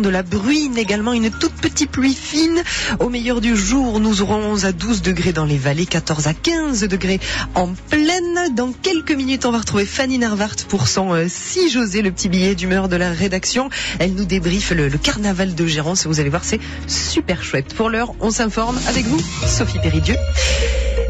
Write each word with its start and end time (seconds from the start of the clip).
de 0.00 0.08
la 0.08 0.22
bruine 0.22 0.76
également, 0.78 1.12
une 1.12 1.30
toute 1.30 1.54
petite 1.54 1.90
pluie 1.90 2.14
fine. 2.14 2.62
Au 3.00 3.08
meilleur 3.08 3.40
du 3.40 3.56
jour, 3.56 4.00
nous 4.00 4.22
aurons 4.22 4.52
11 4.52 4.64
à 4.64 4.72
12 4.72 5.02
degrés 5.02 5.32
dans 5.32 5.44
les 5.44 5.58
vallées, 5.58 5.86
14 5.86 6.26
à 6.26 6.34
15 6.34 6.80
degrés 6.84 7.20
en 7.54 7.68
plaine. 7.90 8.54
Dans 8.54 8.72
quelques 8.72 9.12
minutes, 9.12 9.46
on 9.46 9.50
va 9.50 9.58
retrouver 9.58 9.84
Fanny 9.84 10.18
Narvart 10.18 10.56
pour 10.68 10.88
son 10.88 11.12
euh, 11.14 11.26
Si 11.28 11.70
José, 11.70 12.02
le 12.02 12.10
petit 12.10 12.28
billet 12.28 12.54
d'humeur 12.54 12.88
de 12.88 12.96
la 12.96 13.10
rédaction. 13.12 13.70
Elle 13.98 14.14
nous 14.14 14.24
débriefe 14.24 14.70
le, 14.70 14.88
le 14.88 14.98
carnaval 14.98 15.54
de 15.54 15.66
Gérance. 15.66 16.06
Vous 16.06 16.20
allez 16.20 16.30
voir, 16.30 16.44
c'est 16.44 16.60
super 16.86 17.42
chouette. 17.42 17.74
Pour 17.74 17.90
l'heure, 17.90 18.14
on 18.20 18.30
s'informe 18.30 18.78
avec 18.88 19.06
vous, 19.06 19.20
Sophie 19.46 19.78
Péridieu. 19.80 20.16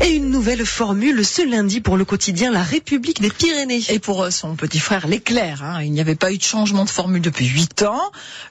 Et 0.00 0.10
une 0.10 0.30
nouvelle 0.30 0.64
formule 0.64 1.24
ce 1.24 1.42
lundi 1.42 1.80
pour 1.80 1.96
le 1.96 2.04
quotidien 2.04 2.52
La 2.52 2.62
République 2.62 3.20
des 3.20 3.30
Pyrénées. 3.30 3.82
Et 3.88 3.98
pour 3.98 4.22
euh, 4.22 4.30
son 4.30 4.54
petit 4.54 4.78
frère 4.78 5.08
l'éclair, 5.08 5.64
hein, 5.64 5.82
il 5.82 5.90
n'y 5.90 6.00
avait 6.00 6.14
pas 6.14 6.32
eu 6.32 6.38
de 6.38 6.42
changement 6.42 6.84
de 6.84 6.90
formule 6.90 7.20
depuis 7.20 7.46
8 7.46 7.82
ans. 7.82 8.00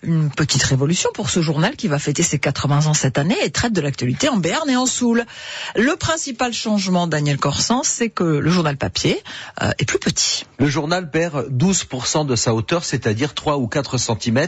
Une 0.03 0.29
petite 0.29 0.63
révolution 0.63 1.09
pour 1.13 1.29
ce 1.29 1.41
journal 1.41 1.75
qui 1.77 1.87
va 1.87 1.99
fêter 1.99 2.21
ses 2.21 2.37
80 2.37 2.87
ans 2.87 2.93
cette 2.93 3.17
année 3.17 3.37
et 3.43 3.49
traite 3.49 3.71
de 3.71 3.79
l'actualité 3.79 4.27
en 4.27 4.37
Béarn 4.37 4.69
et 4.69 4.75
en 4.75 4.85
Soule. 4.85 5.25
Le 5.75 5.95
principal 5.95 6.53
changement, 6.53 7.07
Daniel 7.07 7.37
Corsan, 7.37 7.81
c'est 7.83 8.09
que 8.09 8.23
le 8.23 8.49
journal 8.49 8.75
papier 8.75 9.21
euh, 9.61 9.71
est 9.79 9.85
plus 9.85 9.99
petit. 9.99 10.45
Le 10.59 10.67
journal 10.67 11.09
perd 11.09 11.47
12% 11.49 12.25
de 12.25 12.35
sa 12.35 12.53
hauteur, 12.53 12.83
c'est-à-dire 12.83 13.33
3 13.33 13.57
ou 13.57 13.67
4 13.67 13.97
cm 13.97 14.47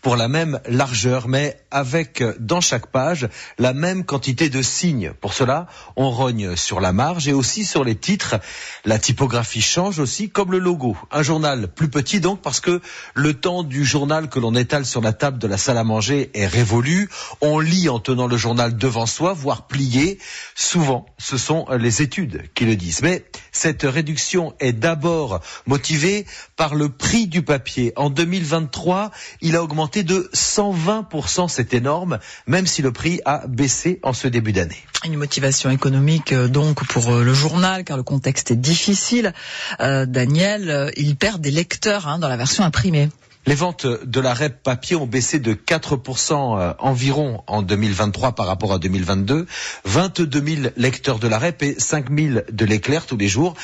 pour 0.00 0.16
la 0.16 0.26
même 0.26 0.58
largeur, 0.66 1.28
mais 1.28 1.56
avec 1.70 2.22
dans 2.40 2.60
chaque 2.60 2.88
page 2.88 3.28
la 3.58 3.72
même 3.74 4.04
quantité 4.04 4.48
de 4.48 4.60
signes. 4.60 5.12
Pour 5.20 5.34
cela, 5.34 5.66
on 5.96 6.10
sur 6.56 6.80
la 6.80 6.92
marge 6.92 7.28
et 7.28 7.32
aussi 7.32 7.64
sur 7.64 7.84
les 7.84 7.94
titres. 7.94 8.36
La 8.84 8.98
typographie 8.98 9.60
change 9.60 9.98
aussi, 9.98 10.30
comme 10.30 10.52
le 10.52 10.58
logo. 10.58 10.96
Un 11.10 11.22
journal 11.22 11.68
plus 11.68 11.88
petit 11.88 12.20
donc 12.20 12.42
parce 12.42 12.60
que 12.60 12.80
le 13.14 13.34
temps 13.34 13.62
du 13.62 13.84
journal 13.84 14.28
que 14.28 14.38
l'on 14.38 14.54
étale 14.54 14.84
sur 14.86 15.00
la 15.00 15.12
table 15.12 15.38
de 15.38 15.46
la 15.46 15.58
salle 15.58 15.78
à 15.78 15.84
manger 15.84 16.30
est 16.34 16.46
révolu. 16.46 17.08
On 17.40 17.60
lit 17.60 17.88
en 17.88 17.98
tenant 17.98 18.26
le 18.26 18.36
journal 18.36 18.76
devant 18.76 19.06
soi, 19.06 19.32
voire 19.32 19.66
plié. 19.66 20.18
Souvent, 20.54 21.06
ce 21.18 21.36
sont 21.36 21.66
les 21.78 22.02
études 22.02 22.50
qui 22.54 22.64
le 22.64 22.76
disent. 22.76 23.02
Mais 23.02 23.24
cette 23.52 23.82
réduction 23.82 24.54
est 24.60 24.72
d'abord 24.72 25.40
motivée 25.66 26.26
par 26.62 26.76
le 26.76 26.88
prix 26.90 27.26
du 27.26 27.42
papier. 27.42 27.92
En 27.96 28.08
2023, 28.08 29.10
il 29.40 29.56
a 29.56 29.64
augmenté 29.64 30.04
de 30.04 30.30
120%, 30.32 31.48
c'est 31.48 31.74
énorme, 31.74 32.20
même 32.46 32.68
si 32.68 32.82
le 32.82 32.92
prix 32.92 33.20
a 33.24 33.48
baissé 33.48 33.98
en 34.04 34.12
ce 34.12 34.28
début 34.28 34.52
d'année. 34.52 34.76
Une 35.04 35.16
motivation 35.16 35.70
économique 35.70 36.32
euh, 36.32 36.46
donc 36.46 36.86
pour 36.86 37.10
euh, 37.10 37.24
le 37.24 37.34
journal, 37.34 37.82
car 37.82 37.96
le 37.96 38.04
contexte 38.04 38.52
est 38.52 38.56
difficile. 38.56 39.32
Euh, 39.80 40.06
Daniel, 40.06 40.92
il 40.96 41.16
perd 41.16 41.40
des 41.40 41.50
lecteurs 41.50 42.06
hein, 42.06 42.20
dans 42.20 42.28
la 42.28 42.36
version 42.36 42.62
imprimée. 42.62 43.08
Les 43.44 43.56
ventes 43.56 43.86
de 43.86 44.20
la 44.20 44.34
REP 44.34 44.62
papier 44.62 44.94
ont 44.94 45.06
baissé 45.06 45.40
de 45.40 45.52
4% 45.52 46.60
euh, 46.60 46.74
environ 46.78 47.42
en 47.48 47.62
2023 47.62 48.36
par 48.36 48.46
rapport 48.46 48.72
à 48.72 48.78
2022. 48.78 49.46
22 49.84 50.44
000 50.46 50.72
lecteurs 50.76 51.18
de 51.18 51.26
la 51.26 51.40
REP 51.40 51.62
et 51.64 51.74
5 51.76 52.06
000 52.16 52.40
de 52.52 52.64
l'éclair 52.64 53.04
tous 53.04 53.16
les 53.16 53.26
jours. 53.26 53.54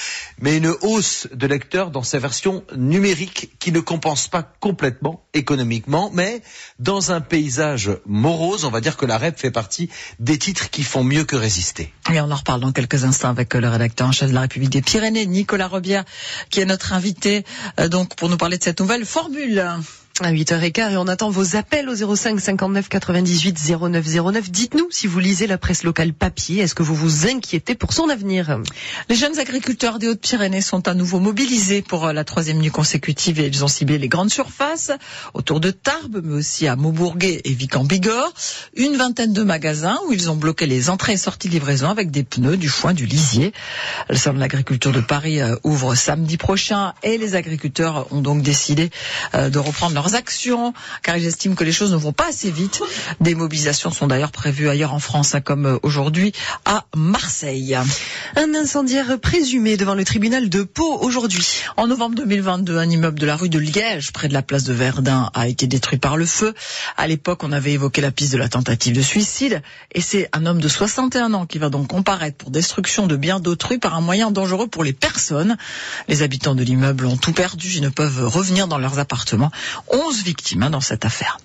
Mais 0.41 0.57
une 0.57 0.75
hausse 0.83 1.29
de 1.33 1.47
lecteurs 1.47 1.93
dans 1.93 2.03
sa 2.03 2.19
version 2.19 2.65
numérique 2.77 3.53
qui 3.61 3.71
ne 3.71 3.79
compense 3.79 4.27
pas 4.27 4.43
complètement 4.43 5.23
économiquement. 5.33 6.11
Mais 6.13 6.43
dans 6.81 7.13
un 7.13 7.21
paysage 7.21 7.91
morose, 8.05 8.65
on 8.65 8.71
va 8.71 8.81
dire 8.81 8.97
que 8.97 9.07
la 9.07 9.17
REP 9.17 9.39
fait 9.39 9.53
partie 9.53 9.89
des 10.19 10.39
titres 10.39 10.71
qui 10.71 10.83
font 10.83 11.05
mieux 11.05 11.23
que 11.23 11.37
résister. 11.37 11.95
Et 12.13 12.21
on 12.21 12.31
en 12.33 12.37
reparle 12.37 12.63
dans 12.63 12.73
quelques 12.73 13.05
instants 13.05 13.29
avec 13.29 13.55
le 13.55 13.69
rédacteur 13.69 14.09
en 14.09 14.13
chef 14.13 14.31
de 14.31 14.35
la 14.35 14.41
République 14.41 14.71
des 14.71 14.83
Pyrénées, 14.83 15.27
Nicolas 15.27 15.69
Robière, 15.69 16.05
qui 16.51 16.59
est 16.61 16.65
notre 16.65 16.95
invité 16.95 17.45
euh, 17.79 17.87
donc 17.87 18.17
pour 18.17 18.29
nous 18.29 18.37
parler 18.37 18.59
de 18.59 18.65
cette 18.65 18.81
nouvelle 18.81 19.05
formule 19.05 19.68
Yeah. 19.69 20.08
À 20.25 20.33
8h15 20.33 20.93
et 20.93 20.97
on 20.97 21.07
attend 21.07 21.31
vos 21.31 21.55
appels 21.57 21.89
au 21.89 22.17
05 22.17 22.41
59 22.41 22.89
98 22.89 23.59
09 23.81 24.07
09. 24.33 24.51
Dites-nous 24.51 24.89
si 24.91 25.07
vous 25.07 25.19
lisez 25.21 25.47
la 25.47 25.59
presse 25.59 25.83
locale 25.85 26.13
papier, 26.13 26.63
est-ce 26.63 26.75
que 26.75 26.83
vous 26.83 26.95
vous 26.95 27.27
inquiétez 27.27 27.75
pour 27.75 27.93
son 27.93 28.09
avenir? 28.09 28.59
Les 29.09 29.15
jeunes 29.15 29.39
agriculteurs 29.39 29.99
des 29.99 30.09
Hautes-Pyrénées 30.09 30.61
sont 30.61 30.89
à 30.89 30.95
nouveau 30.95 31.21
mobilisés 31.21 31.83
pour 31.83 32.07
euh, 32.07 32.13
la 32.13 32.25
troisième 32.25 32.59
nuit 32.59 32.71
consécutive 32.71 33.39
et 33.41 33.47
ils 33.47 33.65
ont 33.65 33.69
ciblé 33.69 33.99
les 33.99 34.09
grandes 34.09 34.31
surfaces 34.31 34.91
autour 35.35 35.61
de 35.61 35.71
Tarbes, 35.71 36.21
mais 36.25 36.35
aussi 36.35 36.67
à 36.67 36.75
Maubourguet 36.77 37.41
et 37.45 37.53
Vic-en-Bigorre. 37.53 38.33
Une 38.77 38.97
vingtaine 38.97 39.33
de 39.33 39.43
magasins 39.43 39.99
où 40.09 40.13
ils 40.13 40.31
ont 40.31 40.37
bloqué 40.37 40.67
les 40.67 40.91
entrées 40.91 41.13
et 41.13 41.17
sorties 41.17 41.49
de 41.49 41.53
livraison 41.55 41.91
avec 41.91 42.11
des 42.11 42.25
pneus, 42.25 42.57
du 42.57 42.69
foin, 42.69 42.95
du 42.95 43.07
lisier. 43.07 43.53
Le 44.09 44.17
salon 44.17 44.37
de 44.37 44.41
l'agriculture 44.41 44.93
de 44.93 45.01
Paris 45.01 45.41
euh, 45.41 45.55
ouvre 45.65 45.95
samedi 45.95 46.37
prochain 46.37 46.95
et 47.03 47.19
les 47.19 47.35
agriculteurs 47.35 48.07
ont 48.13 48.21
donc 48.21 48.43
décidé 48.43 48.91
euh, 49.35 49.51
de 49.51 49.59
reprendre 49.59 49.95
leurs 50.09 50.15
actions, 50.15 50.73
car 51.03 51.17
ils 51.17 51.27
estiment 51.27 51.55
que 51.55 51.65
les 51.65 51.73
choses 51.73 51.93
ne 51.93 51.97
vont 51.97 52.13
pas 52.13 52.29
assez 52.29 52.51
vite. 52.51 52.81
Des 53.21 53.35
mobilisations 53.35 53.91
sont 53.91 54.07
d'ailleurs 54.07 54.31
prévues 54.33 54.69
ailleurs 54.69 54.95
en 54.95 54.99
France, 54.99 55.35
hein, 55.35 55.41
comme 55.41 55.67
euh, 55.67 55.79
aujourd'hui 55.83 56.33
à 56.65 56.85
Marseille. 56.97 57.77
Un 58.37 58.55
incendiaire 58.55 59.19
présumé 59.21 59.77
devant 59.77 59.95
le 59.95 60.05
tribunal 60.05 60.49
de 60.49 60.63
Pau 60.63 60.99
aujourd'hui. 61.03 61.47
En 61.77 61.87
novembre 61.87 62.15
2022, 62.17 62.79
un 62.79 62.89
immeuble 62.89 63.19
de 63.19 63.27
la 63.27 63.37
rue 63.37 63.49
de 63.51 63.59
Liège, 63.59 64.13
près 64.13 64.29
de 64.29 64.33
la 64.33 64.43
place 64.43 64.65
de 64.65 64.73
Verdun, 64.73 65.31
a 65.35 65.47
été 65.49 65.67
détruit 65.67 65.99
par 65.99 66.17
le 66.17 66.25
feu. 66.25 66.55
À 66.97 67.07
l'époque, 67.07 67.45
on 67.45 67.53
avait 67.53 67.73
évoqué 67.73 68.01
la 68.01 68.11
piste 68.11 68.33
de 68.33 68.39
la 68.39 68.49
tentative 68.49 68.95
de 68.95 69.03
suicide, 69.03 69.63
et 69.93 70.01
c'est 70.01 70.29
un 70.33 70.47
homme 70.47 70.61
de 70.61 70.69
61 70.69 71.35
ans 71.35 71.45
qui 71.47 71.59
va 71.59 71.69
donc 71.69 71.89
comparaître 71.89 72.39
pour 72.39 72.51
destruction 72.51 73.07
de 73.07 73.17
biens 73.17 73.41
d'autrui 73.41 73.79
par 73.79 73.95
un 73.95 74.01
moyen 74.01 74.31
dangereux 74.31 74.69
pour 74.69 74.85
les 74.85 74.93
personnes. 74.95 75.57
Les 76.09 76.23
habitants 76.23 76.55
de 76.55 76.63
l'immeuble 76.63 77.05
ont 77.05 77.17
tout 77.17 77.33
perdu 77.33 77.77
et 77.77 77.81
ne 77.81 77.89
peuvent 77.91 78.27
revenir 78.27 78.69
dans 78.69 78.79
leurs 78.79 78.99
appartements. 78.99 79.51
11 79.99 80.23
victimes 80.23 80.63
hein, 80.63 80.71
dans 80.71 80.81
cette 80.81 81.05
affaire. 81.05 81.39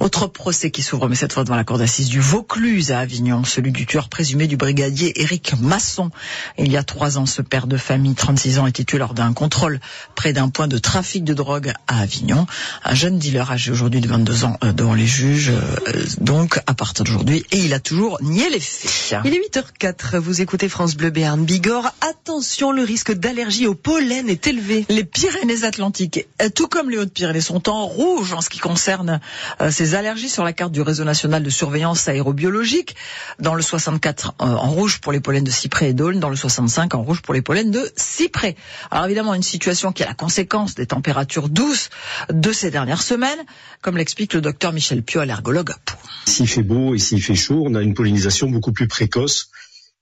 Autre 0.00 0.26
procès 0.26 0.70
qui 0.70 0.82
s'ouvre, 0.82 1.08
mais 1.08 1.14
cette 1.14 1.32
fois 1.32 1.44
devant 1.44 1.56
la 1.56 1.64
cour 1.64 1.78
d'assises 1.78 2.08
du 2.08 2.20
Vaucluse 2.20 2.90
à 2.90 2.98
Avignon, 3.00 3.44
celui 3.44 3.70
du 3.70 3.86
tueur 3.86 4.08
présumé 4.08 4.46
du 4.46 4.56
brigadier 4.56 5.22
Éric 5.22 5.54
Masson. 5.60 6.10
Il 6.58 6.70
y 6.70 6.76
a 6.76 6.82
trois 6.82 7.18
ans, 7.18 7.26
ce 7.26 7.42
père 7.42 7.66
de 7.66 7.76
famille, 7.76 8.14
36 8.14 8.58
ans, 8.58 8.66
était 8.66 8.84
tué 8.84 8.98
lors 8.98 9.14
d'un 9.14 9.32
contrôle 9.32 9.80
près 10.14 10.32
d'un 10.32 10.48
point 10.48 10.68
de 10.68 10.78
trafic 10.78 11.24
de 11.24 11.34
drogue 11.34 11.72
à 11.86 12.00
Avignon. 12.00 12.46
Un 12.84 12.94
jeune 12.94 13.18
dealer 13.18 13.50
âgé 13.50 13.70
aujourd'hui 13.70 14.00
de 14.00 14.08
22 14.08 14.44
ans 14.44 14.56
euh, 14.64 14.72
devant 14.72 14.94
les 14.94 15.06
juges, 15.06 15.50
euh, 15.50 16.04
donc 16.20 16.60
à 16.66 16.74
partir 16.74 17.04
d'aujourd'hui, 17.04 17.44
et 17.52 17.58
il 17.58 17.74
a 17.74 17.80
toujours 17.80 18.18
nié 18.22 18.48
les 18.50 18.60
faits. 18.60 19.20
Il 19.24 19.34
est 19.34 19.40
8h04, 19.40 20.16
vous 20.18 20.40
écoutez 20.40 20.68
France 20.68 20.96
Bleu 20.96 21.10
Béarn 21.10 21.44
Bigorre. 21.44 21.92
Attention, 22.08 22.72
le 22.72 22.82
risque 22.82 23.12
d'allergie 23.12 23.66
au 23.66 23.74
pollen 23.74 24.28
est 24.28 24.46
élevé. 24.46 24.86
Les 24.88 25.04
Pyrénées-Atlantiques, 25.04 26.26
euh, 26.42 26.48
tout 26.48 26.68
comme 26.68 26.90
les 26.90 26.98
Hautes-Pyrénées, 26.98 27.40
sont 27.40 27.68
en 27.68 27.86
rouge 28.00 28.32
en 28.32 28.40
ce 28.40 28.48
qui 28.48 28.58
concerne 28.58 29.20
euh, 29.60 29.70
ces 29.70 29.94
allergies 29.94 30.30
sur 30.30 30.42
la 30.42 30.54
carte 30.54 30.72
du 30.72 30.80
réseau 30.80 31.04
national 31.04 31.42
de 31.42 31.50
surveillance 31.50 32.08
aérobiologique. 32.08 32.96
Dans 33.38 33.54
le 33.54 33.62
64 33.62 34.34
euh, 34.40 34.44
en 34.44 34.70
rouge 34.70 35.00
pour 35.00 35.12
les 35.12 35.20
pollens 35.20 35.44
de 35.44 35.50
cyprès 35.50 35.90
et 35.90 35.94
d'aulne, 35.94 36.18
dans 36.18 36.30
le 36.30 36.36
65 36.36 36.94
en 36.94 37.02
rouge 37.02 37.20
pour 37.20 37.34
les 37.34 37.42
pollens 37.42 37.70
de 37.70 37.90
cyprès. 37.96 38.56
Alors 38.90 39.04
évidemment 39.04 39.34
une 39.34 39.42
situation 39.42 39.92
qui 39.92 40.02
est 40.02 40.06
la 40.06 40.14
conséquence 40.14 40.74
des 40.74 40.86
températures 40.86 41.48
douces 41.50 41.90
de 42.32 42.52
ces 42.52 42.70
dernières 42.70 43.02
semaines, 43.02 43.38
comme 43.82 43.98
l'explique 43.98 44.32
le 44.32 44.40
docteur 44.40 44.72
Michel 44.72 45.02
Pio, 45.02 45.20
allergologue 45.20 45.70
à 45.70 45.76
Pau. 45.84 45.96
S'il 46.26 46.48
fait 46.48 46.62
beau 46.62 46.94
et 46.94 46.98
s'il 46.98 47.22
fait 47.22 47.34
chaud, 47.34 47.62
on 47.66 47.74
a 47.74 47.82
une 47.82 47.94
pollinisation 47.94 48.48
beaucoup 48.48 48.72
plus 48.72 48.88
précoce. 48.88 49.50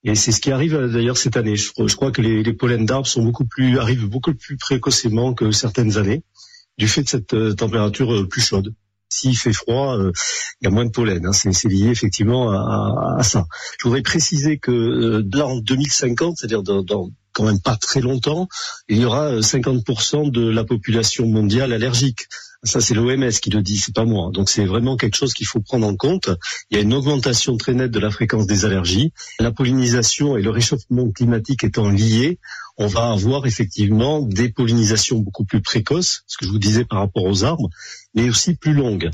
Et 0.05 0.15
c'est 0.15 0.31
ce 0.31 0.41
qui 0.41 0.53
arrive 0.53 0.77
euh, 0.77 0.89
d'ailleurs 0.89 1.19
cette 1.19 1.37
année. 1.37 1.57
Je, 1.57 1.97
crois 1.97 2.13
que 2.13 2.23
les, 2.23 2.45
les 2.45 2.53
pollens 2.53 2.85
d'arbres 2.87 3.09
sont 3.09 3.25
beaucoup 3.25 3.45
plus 3.45 3.79
arrivent 3.81 4.07
beaucoup 4.07 4.35
plus 4.35 4.57
précocement 4.57 5.35
que 5.35 5.51
certaines 5.51 5.97
années 5.99 6.23
du 6.79 6.89
fait 6.89 7.03
de 7.03 7.09
cette 7.09 7.35
euh, 7.35 7.55
température 7.55 8.13
euh, 8.13 8.27
plus 8.27 8.41
chaude. 8.41 8.75
S'il 9.11 9.37
fait 9.37 9.53
froid, 9.53 9.99
euh, 9.99 10.13
il 10.61 10.65
y 10.65 10.69
a 10.69 10.71
moins 10.71 10.85
de 10.85 10.91
pollen. 10.91 11.27
Hein. 11.27 11.33
C'est 11.33 11.69
lié 11.69 11.89
effectivement 11.89 12.51
à, 12.51 13.23
ça. 13.23 13.47
Je 13.79 13.85
voudrais 13.85 14.03
préciser 14.03 14.59
que 14.59 15.25
là, 15.33 15.47
en 15.47 15.59
2050, 15.59 16.37
c'est-à-dire 16.37 16.63
dans, 16.63 16.83
dans 16.83 17.11
quand 17.33 17.45
même 17.45 17.61
pas 17.61 17.77
très 17.77 18.01
longtemps, 18.01 18.49
il 18.89 18.99
y 18.99 19.05
aura 19.05 19.39
50% 19.39 20.31
de 20.31 20.49
la 20.49 20.65
population 20.65 21.27
mondiale 21.27 21.73
allergique. 21.73 22.27
Ça, 22.65 22.81
c'est 22.81 22.95
l'OMS 22.95 23.31
qui 23.31 23.51
le 23.51 23.63
dit, 23.63 23.79
c'est 23.79 23.95
pas 23.95 24.05
moi. 24.05 24.31
Donc, 24.33 24.51
c'est 24.51 24.65
vraiment 24.65 24.97
quelque 24.97 25.17
chose 25.17 25.33
qu'il 25.33 25.47
faut 25.47 25.61
prendre 25.61 25.87
en 25.87 25.95
compte. 25.95 26.29
Il 26.71 26.77
y 26.77 26.81
a 26.81 26.83
une 26.83 26.93
augmentation 26.93 27.57
très 27.57 27.73
nette 27.73 27.93
de 27.93 28.01
la 28.01 28.11
fréquence 28.11 28.49
des 28.49 28.65
allergies. 28.65 29.13
La 29.39 29.53
pollinisation 29.53 30.37
et 30.37 30.43
le 30.43 30.51
réchauffement 30.51 31.09
climatique 31.13 31.63
étant 31.63 31.89
liés, 31.89 32.41
on 32.77 32.89
va 32.89 33.11
avoir 33.11 33.47
effectivement 33.47 34.23
des 34.23 34.49
pollinisations 34.49 35.19
beaucoup 35.19 35.45
plus 35.45 35.61
précoces, 35.61 36.25
ce 36.27 36.37
que 36.37 36.47
je 36.47 36.51
vous 36.51 36.59
disais 36.59 36.85
par 36.85 36.99
rapport 36.99 37.25
aux 37.25 37.45
arbres, 37.45 37.71
mais 38.15 38.29
aussi 38.29 38.55
plus 38.55 38.73
longues. 38.73 39.11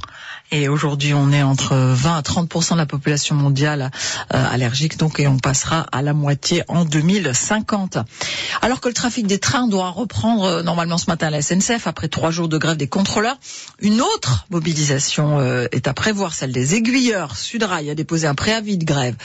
Et 0.53 0.69
aujourd'hui, 0.69 1.15
on 1.15 1.33
est 1.33 1.43
entre 1.43 1.75
20 1.75 2.17
à 2.17 2.23
30 2.23 2.49
de 2.73 2.77
la 2.77 2.87
population 2.87 3.35
mondiale 3.35 3.91
euh, 4.33 4.45
allergique, 4.53 4.97
donc 4.99 5.19
et 5.19 5.27
on 5.27 5.39
passera 5.39 5.87
à 5.91 6.01
la 6.01 6.15
moitié 6.15 6.63
en 6.69 6.85
2050. 6.85 7.99
Alors 8.63 8.81
que 8.81 8.89
le 8.89 8.95
trafic 8.95 9.27
des 9.27 9.39
trains 9.39 9.67
doit 9.67 9.91
reprendre 9.91 10.45
euh, 10.45 10.63
normalement 10.63 10.97
ce 10.97 11.11
matin 11.11 11.27
à 11.27 11.31
la 11.31 11.43
SNCF 11.43 11.87
après 11.87 12.07
trois 12.09 12.31
jours 12.31 12.49
de 12.49 12.57
grève 12.57 12.77
des 12.77 12.87
contrôleurs, 12.87 13.37
une 13.81 14.01
autre 14.01 14.47
mobilisation 14.51 15.41
euh, 15.41 15.67
est 15.73 15.89
à 15.89 15.93
prévoir, 15.93 16.33
celle 16.33 16.53
des 16.53 16.77
aiguilleurs. 16.77 17.37
Sudrail 17.37 17.91
a 17.91 17.97
déposé 17.97 18.29
un 18.29 18.37
préavis 18.37 18.79
de 18.79 18.85
grève 18.85 19.17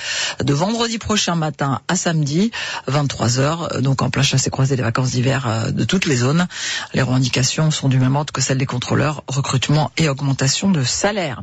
de 0.43 0.53
vendredi 0.53 0.97
prochain 0.97 1.35
matin 1.35 1.81
à 1.87 1.95
samedi, 1.95 2.49
23 2.87 3.27
h 3.27 3.81
donc 3.81 4.01
en 4.01 4.09
plein 4.09 4.23
chassé 4.23 4.49
croisé 4.49 4.75
des 4.75 4.81
vacances 4.81 5.11
d'hiver 5.11 5.71
de 5.71 5.83
toutes 5.83 6.05
les 6.05 6.15
zones. 6.15 6.47
Les 6.95 7.03
revendications 7.03 7.69
sont 7.69 7.87
du 7.87 7.99
même 7.99 8.15
ordre 8.15 8.33
que 8.33 8.41
celles 8.41 8.57
des 8.57 8.65
contrôleurs, 8.65 9.23
recrutement 9.27 9.68
et 9.97 10.09
augmentation 10.09 10.69
de 10.69 10.83
salaire. 10.83 11.41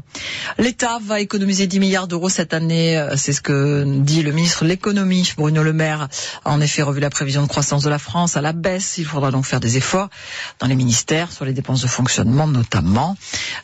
L'État 0.58 0.99
va 1.05 1.20
économiser 1.20 1.67
10 1.67 1.81
milliards 1.81 2.08
d'euros 2.08 2.28
cette 2.28 2.55
année, 2.55 2.99
euh, 2.99 3.17
c'est 3.17 3.32
ce 3.32 3.40
que 3.40 3.84
dit 4.00 4.23
le 4.23 4.32
ministre 4.32 4.64
de 4.64 4.69
l'économie, 4.69 5.32
Bruno 5.37 5.62
Le 5.62 5.73
Maire, 5.73 6.08
a 6.44 6.50
en 6.50 6.61
effet 6.61 6.82
revu 6.82 7.00
la 7.00 7.11
prévision 7.11 7.43
de 7.43 7.49
croissance 7.49 7.82
de 7.82 7.88
la 7.90 7.99
France 7.99 8.37
à 8.37 8.40
la 8.40 8.52
baisse. 8.52 8.99
Il 8.99 9.05
faudra 9.06 9.31
donc 9.31 9.44
faire 9.44 9.61
des 9.61 9.76
efforts 9.76 10.08
dans 10.61 10.67
les 10.67 10.75
ministères 10.75 11.31
sur 11.32 11.44
les 11.44 11.52
dépenses 11.52 11.82
de 11.82 11.87
fonctionnement 11.87 12.46
notamment, 12.46 13.17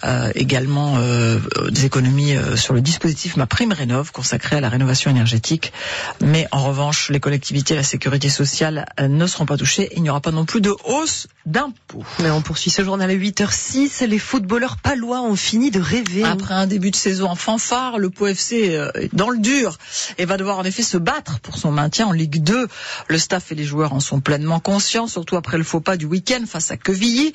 euh, 0.04 0.30
également 0.34 0.94
euh, 0.98 1.38
des 1.70 1.84
économies 1.84 2.36
euh, 2.36 2.56
sur 2.56 2.74
le 2.74 2.80
dispositif 2.80 3.36
Ma 3.36 3.46
Prime 3.46 3.72
Rénov 3.72 4.12
consacré 4.12 4.56
à 4.56 4.60
la 4.60 4.68
rénovation 4.68 5.10
énergétique. 5.10 5.72
Mais 6.20 6.46
en 6.52 6.62
revanche, 6.64 7.10
les 7.10 7.20
collectivités 7.20 7.74
et 7.74 7.76
la 7.76 7.82
sécurité 7.82 8.28
sociale 8.28 8.86
euh, 9.00 9.08
ne 9.08 9.26
seront 9.26 9.46
pas 9.46 9.56
touchées. 9.56 9.90
Il 9.96 10.02
n'y 10.02 10.10
aura 10.10 10.20
pas 10.20 10.30
non 10.30 10.44
plus 10.44 10.60
de 10.60 10.74
hausse 10.84 11.26
d'impôts. 11.46 12.04
Mais 12.22 12.30
on 12.30 12.40
poursuit 12.42 12.70
ce 12.70 12.82
journal 12.84 13.10
à 13.10 13.14
8h06. 13.14 14.04
Les 14.06 14.18
footballeurs 14.42 14.76
palois 14.78 15.22
ont 15.22 15.36
fini 15.36 15.70
de 15.70 15.78
rêver. 15.80 16.24
Après 16.24 16.52
un 16.52 16.66
début 16.66 16.90
de 16.90 16.96
saison 16.96 17.28
en 17.30 17.36
fanfare, 17.36 17.98
le 17.98 18.10
Pau 18.10 18.26
FC 18.26 18.74
euh, 18.74 18.90
est 18.96 19.14
dans 19.14 19.30
le 19.30 19.38
dur 19.38 19.78
et 20.18 20.24
va 20.24 20.36
devoir 20.36 20.58
en 20.58 20.64
effet 20.64 20.82
se 20.82 20.96
battre 20.96 21.38
pour 21.38 21.56
son 21.56 21.70
maintien 21.70 22.08
en 22.08 22.12
Ligue 22.12 22.42
2. 22.42 22.66
Le 23.06 23.18
staff 23.18 23.52
et 23.52 23.54
les 23.54 23.62
joueurs 23.62 23.92
en 23.92 24.00
sont 24.00 24.20
pleinement 24.20 24.58
conscients, 24.58 25.06
surtout 25.06 25.36
après 25.36 25.58
le 25.58 25.64
faux 25.64 25.78
pas 25.78 25.96
du 25.96 26.06
week-end 26.06 26.42
face 26.44 26.72
à 26.72 26.76
Quevilly. 26.76 27.32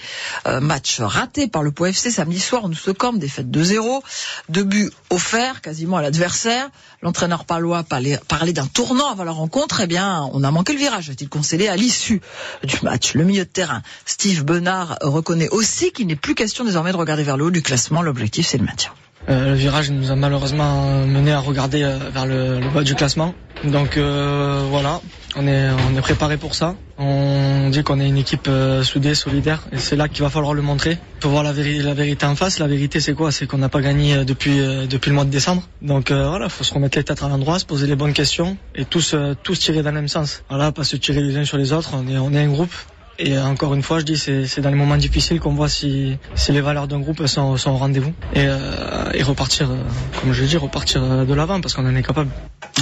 Euh, 0.48 0.60
match 0.60 1.00
raté 1.00 1.48
par 1.48 1.64
le 1.64 1.72
Pau 1.72 1.86
FC 1.86 2.12
samedi 2.12 2.42
soir 2.42 2.66
en 2.66 2.72
Oussecom, 2.72 3.20
défaite 3.20 3.48
2-0. 3.48 4.02
Deux 4.50 4.66
buts 4.66 4.92
offerts 5.10 5.62
quasiment 5.62 5.96
à 5.96 6.02
l'adversaire. 6.02 6.70
L'entraîneur 7.02 7.46
palois 7.46 7.84
parlait, 7.84 8.20
parlait 8.28 8.54
d'un 8.54 8.68
tournant 8.68 9.10
avant 9.10 9.24
la 9.24 9.32
rencontre. 9.32 9.80
Eh 9.80 9.88
bien, 9.88 10.30
on 10.34 10.44
a 10.44 10.52
manqué 10.52 10.74
le 10.74 10.80
virage, 10.80 11.10
a-t-il 11.10 11.30
concédé 11.30 11.70
à 11.70 11.78
l'issue 11.78 12.20
du 12.66 12.76
match. 12.82 13.14
Le 13.14 13.24
milieu 13.24 13.46
de 13.46 13.50
terrain, 13.50 13.82
Steve 14.06 14.44
Benard, 14.44 14.98
reconnaît 15.02 15.48
aussi 15.50 15.94
qu'il 15.94 16.08
n'est 16.08 16.18
plus 16.18 16.36
question 16.36 16.66
désormais 16.66 16.92
de 16.92 16.97
regarder 16.98 17.24
vers 17.24 17.38
le 17.38 17.46
haut 17.46 17.52
du 17.52 17.62
classement. 17.62 18.02
L'objectif, 18.02 18.46
c'est 18.48 18.58
le 18.58 18.66
maintien. 18.66 18.92
Euh, 19.30 19.50
le 19.50 19.56
virage 19.56 19.90
nous 19.92 20.10
a 20.12 20.16
malheureusement 20.16 21.06
mené 21.06 21.34
à 21.34 21.40
regarder 21.40 21.84
euh, 21.84 21.98
vers 22.14 22.26
le, 22.26 22.60
bas 22.74 22.84
du 22.84 22.96
classement. 22.96 23.34
Donc 23.66 23.98
euh, 23.98 24.66
voilà, 24.70 25.02
on 25.36 25.46
est, 25.48 25.70
on 25.70 25.98
est 25.98 26.02
préparé 26.02 26.38
pour 26.38 26.56
ça. 26.56 26.76
On 27.00 27.70
dit 27.70 27.84
qu'on 27.84 28.00
est 28.00 28.08
une 28.08 28.18
équipe 28.18 28.50
soudée, 28.84 29.16
solidaire, 29.16 29.64
et 29.72 29.78
c'est 29.78 29.96
là 29.96 30.08
qu'il 30.08 30.22
va 30.24 30.30
falloir 30.30 30.54
le 30.54 30.62
montrer. 30.62 30.92
Il 30.92 31.24
faut 31.24 31.30
voir 31.30 31.44
la, 31.44 31.52
véri- 31.54 31.82
la 31.82 31.94
vérité 31.94 32.26
en 32.26 32.36
face. 32.36 32.58
La 32.60 32.68
vérité, 32.68 33.00
c'est 33.02 33.14
quoi? 33.14 33.32
C'est 33.32 33.46
qu'on 33.48 33.58
n'a 33.58 33.70
pas 33.70 33.82
gagné 33.82 34.24
depuis 34.26 34.58
depuis 34.88 35.10
le 35.10 35.16
mois 35.16 35.26
de 35.26 35.30
décembre. 35.30 35.64
Donc 35.82 36.12
voilà, 36.12 36.50
faut 36.50 36.64
se 36.64 36.74
remettre 36.74 36.98
les 36.98 37.04
têtes 37.04 37.22
à 37.24 37.28
l'endroit, 37.30 37.60
se 37.60 37.66
poser 37.66 37.86
les 37.88 37.96
bonnes 37.96 38.14
questions 38.14 38.58
et 38.76 38.86
tous 38.86 39.16
tous 39.44 39.60
tirer 39.60 39.82
dans 39.84 39.90
le 39.92 39.96
même 39.96 40.08
sens. 40.08 40.44
Voilà, 40.50 40.72
pas 40.72 40.84
se 40.84 40.96
tirer 40.96 41.22
les 41.22 41.36
uns 41.38 41.46
sur 41.46 41.58
les 41.58 41.74
autres. 41.74 41.92
On 41.94 42.08
est 42.08 42.18
on 42.18 42.32
est 42.34 42.40
un 42.40 42.48
groupe. 42.50 42.74
Et 43.20 43.38
encore 43.38 43.74
une 43.74 43.82
fois, 43.82 44.00
je 44.00 44.06
dis, 44.06 44.18
c'est 44.18 44.62
dans 44.62 44.70
les 44.70 44.76
moments 44.76 44.96
difficiles 44.98 45.40
qu'on 45.40 45.54
voit 45.54 45.70
si, 45.70 46.18
si 46.36 46.52
les 46.52 46.62
valeurs 46.62 46.88
d'un 46.88 47.00
groupe 47.00 47.26
sont, 47.26 47.58
sont 47.58 47.72
au 47.72 47.78
rendez-vous. 47.78 48.14
Et, 48.34 48.46
euh, 48.46 49.10
et 49.14 49.24
repartir, 49.24 49.72
euh, 49.72 49.76
comme 50.22 50.34
je 50.34 50.42
l'ai 50.44 50.48
dit, 50.48 50.58
repartir 50.58 51.02
euh, 51.04 51.26
de 51.26 51.34
l'avant 51.34 51.60
parce 51.60 51.74
qu'on 51.74 51.86
en 51.88 51.96
est 51.96 52.04
capable. 52.04 52.30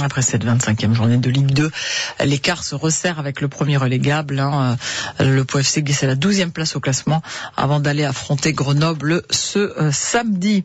Après 0.02 0.20
cette 0.20 0.44
25e 0.44 0.92
journée 0.92 1.16
de 1.16 1.30
Ligue 1.30 1.52
2, 1.52 1.70
l'écart 2.26 2.64
se 2.64 2.74
resserre 2.74 3.18
avec 3.18 3.40
le 3.40 3.48
premier 3.48 3.78
relégable. 3.78 4.38
hein. 4.38 4.76
Euh, 5.20 5.30
Le 5.30 5.44
Pau 5.46 5.58
FC 5.58 5.82
glisse 5.82 6.02
à 6.02 6.06
la 6.06 6.16
12e 6.16 6.50
place 6.50 6.76
au 6.76 6.80
classement 6.80 7.22
avant 7.56 7.80
d'aller 7.80 8.04
affronter 8.04 8.52
Grenoble 8.52 9.22
ce 9.30 9.72
samedi. 9.92 10.64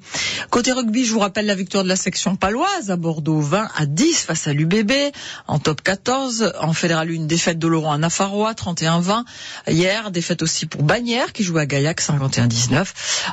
Côté 0.49 0.73
rugby, 0.73 1.05
je 1.05 1.13
vous 1.13 1.19
rappelle 1.19 1.45
la 1.45 1.55
victoire 1.55 1.83
de 1.83 1.89
la 1.89 1.95
section 1.95 2.35
paloise 2.35 2.89
à 2.91 2.97
Bordeaux 2.97 3.39
20 3.39 3.69
à 3.77 3.85
10 3.85 4.23
face 4.25 4.47
à 4.47 4.53
l'UBB 4.53 4.91
en 5.47 5.59
top 5.59 5.81
14. 5.81 6.53
En 6.59 6.73
fédéral 6.73 7.09
1, 7.09 7.25
défaite 7.25 7.57
de 7.57 7.67
Laurent 7.67 7.93
à 7.93 7.97
Nafarroa 7.97 8.51
31-20. 8.51 9.23
Hier, 9.67 10.11
défaite 10.11 10.41
aussi 10.41 10.65
pour 10.65 10.83
Bagnères 10.83 11.33
qui 11.33 11.43
joue 11.43 11.57
à 11.57 11.65
Gaillac 11.65 12.01
51-19. 12.01 12.87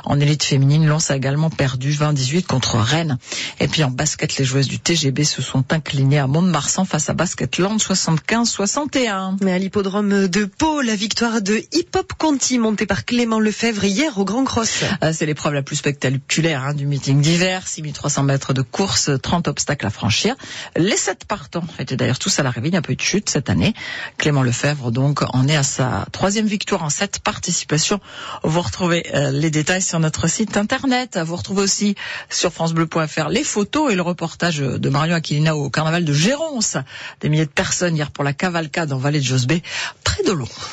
En 0.05 0.19
élite 0.19 0.43
féminine, 0.43 0.85
Lens 0.87 1.11
a 1.11 1.15
également 1.15 1.49
perdu 1.49 1.91
20-18 1.91 2.43
contre 2.45 2.77
Rennes. 2.77 3.17
Et 3.59 3.67
puis 3.67 3.83
en 3.83 3.89
basket, 3.89 4.37
les 4.37 4.45
joueuses 4.45 4.67
du 4.67 4.79
TGB 4.79 5.23
se 5.23 5.41
sont 5.41 5.63
inclinées 5.71 6.19
à 6.19 6.27
Mont-de-Marsan 6.27 6.85
face 6.85 7.09
à 7.09 7.13
Basketland 7.13 7.77
75-61. 7.79 9.37
Mais 9.41 9.53
à 9.53 9.57
l'hippodrome 9.57 10.27
de 10.27 10.45
Pau, 10.45 10.81
la 10.81 10.95
victoire 10.95 11.41
de 11.41 11.61
Hip 11.73 11.95
Hop 11.95 12.13
Conti 12.17 12.59
montée 12.59 12.85
par 12.85 13.05
Clément 13.05 13.39
Lefebvre 13.39 13.83
hier 13.83 14.17
au 14.17 14.25
Grand 14.25 14.43
Cross. 14.43 14.83
Euh, 15.03 15.11
C'est 15.13 15.25
l'épreuve 15.25 15.53
la 15.53 15.63
plus 15.63 15.77
spectaculaire 15.77 16.63
hein, 16.63 16.73
du 16.73 16.85
meeting 16.85 17.21
d'hiver. 17.21 17.67
6300 17.67 18.23
mètres 18.23 18.53
de 18.53 18.61
course, 18.61 19.09
30 19.21 19.47
obstacles 19.47 19.85
à 19.85 19.89
franchir. 19.89 20.35
Les 20.75 20.97
sept 20.97 21.25
partants 21.25 21.63
étaient 21.79 21.95
d'ailleurs 21.95 22.19
tous 22.19 22.39
à 22.39 22.43
l'arrivée. 22.43 22.67
Il 22.69 22.71
n'y 22.71 22.77
a 22.77 22.81
pas 22.81 22.91
eu 22.91 22.95
de 22.95 23.01
chute 23.01 23.29
cette 23.29 23.49
année. 23.49 23.73
Clément 24.17 24.43
Lefebvre 24.43 24.91
donc 24.91 25.23
en 25.33 25.47
est 25.47 25.55
à 25.55 25.63
sa 25.63 26.05
troisième 26.19 26.47
victoire 26.47 26.83
en 26.83 26.89
sept 26.89 27.19
participations. 27.19 28.01
Vous 28.43 28.59
retrouvez 28.59 29.05
euh, 29.15 29.31
les 29.31 29.49
détails 29.49 29.81
sur 29.81 30.01
notre 30.01 30.27
site 30.27 30.57
internet. 30.57 31.17
Vous 31.17 31.37
retrouvez 31.37 31.61
aussi 31.61 31.95
sur 32.29 32.51
francebleu.fr 32.51 33.29
les 33.29 33.45
photos 33.45 33.89
et 33.89 33.95
le 33.95 34.01
reportage 34.01 34.57
de 34.57 34.89
Marion 34.89 35.15
Aquilina 35.15 35.55
au 35.55 35.69
carnaval 35.69 36.03
de 36.03 36.11
Géronce. 36.11 36.75
Des 37.21 37.29
milliers 37.29 37.45
de 37.45 37.49
personnes 37.49 37.95
hier 37.95 38.11
pour 38.11 38.25
la 38.25 38.33
cavalcade 38.33 38.91
en 38.91 38.97
vallée 38.97 39.19
de 39.21 39.23
Josbé, 39.23 39.63
près 40.03 40.21
de 40.23 40.33
l'eau. 40.33 40.49